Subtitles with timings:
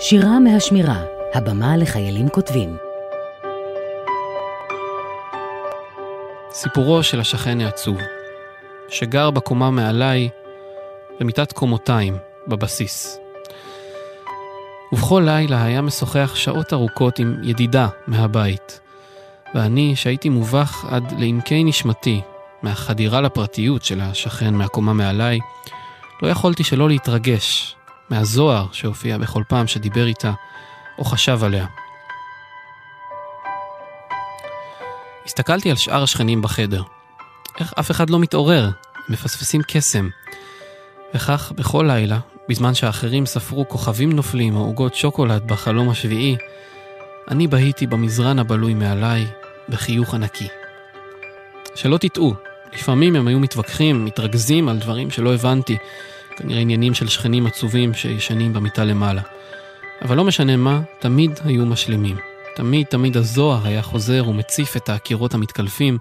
[0.00, 1.02] שירה מהשמירה,
[1.34, 2.76] הבמה לחיילים כותבים.
[6.50, 7.96] סיפורו של השכן העצוב,
[8.88, 10.28] שגר בקומה מעליי,
[11.20, 12.16] במיטת קומותיים,
[12.48, 13.18] בבסיס.
[14.92, 18.80] ובכל לילה היה משוחח שעות ארוכות עם ידידה מהבית,
[19.54, 22.20] ואני, שהייתי מובך עד לעמקי נשמתי
[22.62, 25.38] מהחדירה לפרטיות של השכן מהקומה מעליי,
[26.22, 27.77] לא יכולתי שלא להתרגש
[28.10, 30.32] מהזוהר שהופיע בכל פעם שדיבר איתה
[30.98, 31.66] או חשב עליה.
[35.26, 36.82] הסתכלתי על שאר השכנים בחדר.
[37.60, 38.70] איך אף אחד לא מתעורר?
[39.08, 40.08] מפספסים קסם.
[41.14, 46.36] וכך, בכל לילה, בזמן שאחרים ספרו כוכבים נופלים או עוגות שוקולד בחלום השביעי,
[47.30, 49.26] אני בהיתי במזרן הבלוי מעליי
[49.68, 50.48] בחיוך ענקי.
[51.74, 52.34] שלא תטעו,
[52.72, 55.76] לפעמים הם היו מתווכחים, מתרכזים על דברים שלא הבנתי,
[56.38, 59.22] כנראה עניינים של שכנים עצובים שישנים במיטה למעלה.
[60.02, 62.16] אבל לא משנה מה, תמיד היו משלימים.
[62.56, 65.98] תמיד תמיד הזוהר היה חוזר ומציף את הקירות המתקלפים,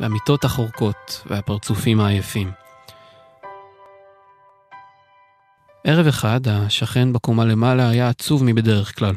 [0.00, 2.50] והמיטות החורקות, והפרצופים העייפים.
[5.84, 9.14] ערב אחד, השכן בקומה למעלה היה עצוב מבדרך כלל.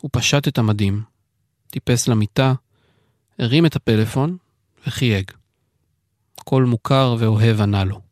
[0.00, 1.02] הוא פשט את המדים,
[1.70, 2.52] טיפס למיטה,
[3.38, 4.36] הרים את הפלאפון
[4.86, 5.30] וחייג.
[6.44, 8.09] קול מוכר ואוהב ענה לו.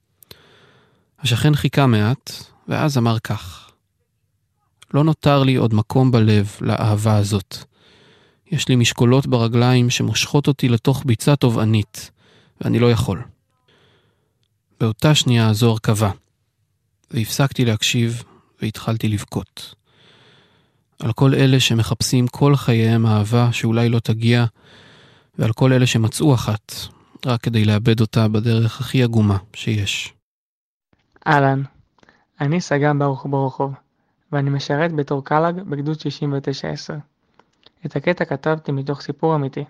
[1.21, 2.33] השכן חיכה מעט,
[2.69, 3.71] ואז אמר כך:
[4.95, 7.57] לא נותר לי עוד מקום בלב לאהבה הזאת.
[8.51, 12.11] יש לי משקולות ברגליים שמושכות אותי לתוך ביצה תובענית,
[12.61, 13.23] ואני לא יכול.
[14.81, 16.11] באותה שנייה הזוהר קבע,
[17.11, 18.23] והפסקתי להקשיב
[18.63, 19.75] והתחלתי לבכות.
[20.99, 24.45] על כל אלה שמחפשים כל חייהם אהבה שאולי לא תגיע,
[25.39, 26.73] ועל כל אלה שמצאו אחת,
[27.27, 30.18] רק כדי לאבד אותה בדרך הכי עגומה שיש.
[31.29, 31.63] אהלן,
[32.41, 33.75] אני סג"מ ברוך בורוכוב,
[34.33, 36.95] ואני משרת בתור קל"ג בגדוד 6910.
[37.87, 39.65] את הקטע כתבתי מתוך סיפור אמיתי.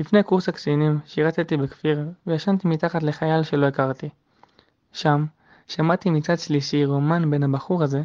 [0.00, 4.08] לפני קורס הקצינים שירתתי בכפיר וישנתי מתחת לחייל שלא הכרתי.
[4.92, 5.24] שם
[5.68, 8.02] שמעתי מצד שלישי רומן בין הבחור הזה,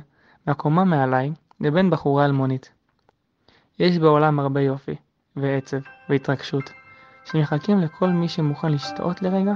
[0.48, 2.72] מהקומה מעליי, לבין בחורה אלמונית.
[3.80, 4.96] יש בעולם הרבה יופי,
[5.36, 5.80] ועצב,
[6.10, 6.70] והתרגשות,
[7.26, 9.54] שמחכים לכל מי שמוכן לשתות לרגע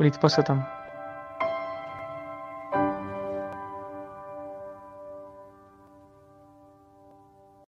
[0.00, 0.81] ולתפוס אותם.